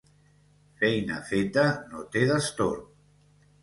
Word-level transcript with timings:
Feina 0.79 1.19
feta 1.29 1.69
no 1.93 2.05
té 2.17 2.27
destorb 2.35 2.85